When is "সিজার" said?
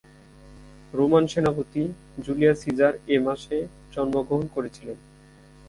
2.63-2.93